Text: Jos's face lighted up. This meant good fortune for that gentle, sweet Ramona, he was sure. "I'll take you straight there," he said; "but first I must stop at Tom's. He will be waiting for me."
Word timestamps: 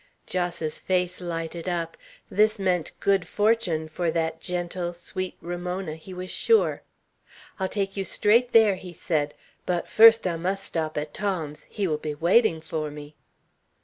Jos's 0.25 0.79
face 0.79 1.21
lighted 1.21 1.69
up. 1.69 1.95
This 2.27 2.57
meant 2.57 2.91
good 2.99 3.27
fortune 3.27 3.87
for 3.87 4.09
that 4.09 4.41
gentle, 4.41 4.93
sweet 4.93 5.37
Ramona, 5.41 5.93
he 5.93 6.11
was 6.11 6.31
sure. 6.31 6.81
"I'll 7.59 7.67
take 7.69 7.95
you 7.95 8.03
straight 8.03 8.51
there," 8.51 8.77
he 8.77 8.93
said; 8.93 9.35
"but 9.67 9.87
first 9.87 10.25
I 10.25 10.37
must 10.37 10.63
stop 10.63 10.97
at 10.97 11.13
Tom's. 11.13 11.65
He 11.69 11.87
will 11.87 11.99
be 11.99 12.15
waiting 12.15 12.61
for 12.61 12.89
me." 12.89 13.15